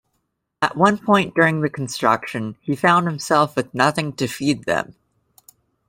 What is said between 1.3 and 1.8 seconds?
during the